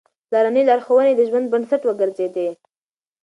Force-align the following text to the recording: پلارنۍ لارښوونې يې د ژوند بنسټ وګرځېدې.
پلارنۍ 0.29 0.63
لارښوونې 0.69 1.09
يې 1.11 1.17
د 1.17 1.21
ژوند 1.29 1.47
بنسټ 1.53 1.81
وګرځېدې. 1.85 2.49